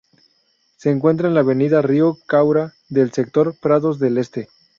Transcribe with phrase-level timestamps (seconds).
[0.77, 4.49] Se encuentra en la Avenida Rio Caura del sector Prados del Este.